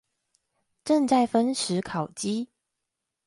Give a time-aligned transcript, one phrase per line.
[0.83, 2.49] 正在分食烤雞